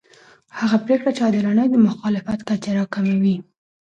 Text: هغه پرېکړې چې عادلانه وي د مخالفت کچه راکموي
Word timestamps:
هغه 0.59 0.77
پرېکړې 0.85 1.11
چې 1.15 1.21
عادلانه 1.25 1.61
وي 1.63 1.69
د 1.73 1.77
مخالفت 1.87 2.39
کچه 2.49 2.69
راکموي 2.77 3.37